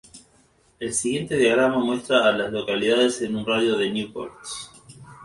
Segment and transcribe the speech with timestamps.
[0.79, 4.33] El siguiente diagrama muestra a las localidades en un radio de de Newport.